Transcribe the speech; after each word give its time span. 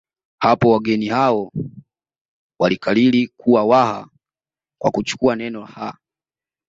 Hapo 0.39 0.69
wageni 0.71 1.07
hao 1.07 1.51
walikariri 2.59 3.27
kuwa 3.27 3.65
Waha 3.65 4.07
kwa 4.81 4.91
kuchukua 4.91 5.35
neno 5.35 5.65
ha 5.65 5.97